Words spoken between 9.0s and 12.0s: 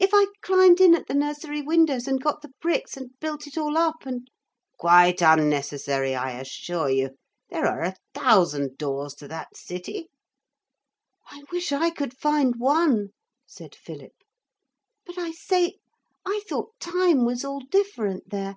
to that city.' 'I wish I